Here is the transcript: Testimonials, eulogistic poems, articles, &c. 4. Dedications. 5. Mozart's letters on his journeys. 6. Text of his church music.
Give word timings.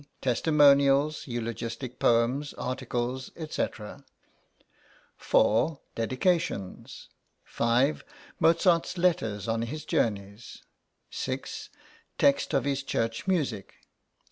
Testimonials, 0.19 1.27
eulogistic 1.27 1.99
poems, 1.99 2.55
articles, 2.55 3.29
&c. 3.51 3.67
4. 5.15 5.79
Dedications. 5.93 7.09
5. 7.43 8.03
Mozart's 8.39 8.97
letters 8.97 9.47
on 9.47 9.61
his 9.61 9.85
journeys. 9.85 10.63
6. 11.11 11.69
Text 12.17 12.51
of 12.55 12.65
his 12.65 12.81
church 12.81 13.27
music. 13.27 13.75